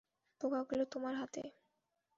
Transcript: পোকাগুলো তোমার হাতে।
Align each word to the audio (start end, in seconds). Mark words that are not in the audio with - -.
পোকাগুলো 0.41 0.83
তোমার 0.85 1.13
হাতে। 1.15 1.43